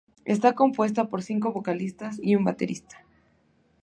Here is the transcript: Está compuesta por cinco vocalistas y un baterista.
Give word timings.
Está 0.25 0.55
compuesta 0.55 1.09
por 1.09 1.21
cinco 1.21 1.51
vocalistas 1.53 2.19
y 2.23 2.35
un 2.35 2.43
baterista. 2.43 3.05